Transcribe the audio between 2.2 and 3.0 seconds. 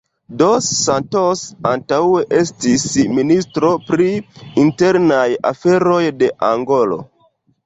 estis